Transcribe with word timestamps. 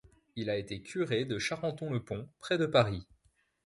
Il 0.35 0.49
a 0.49 0.57
été 0.57 0.81
curé 0.81 1.25
de 1.25 1.37
Charenton-le-Pont 1.37 2.27
près 2.39 2.57
de 2.57 2.65
Paris. 2.65 3.05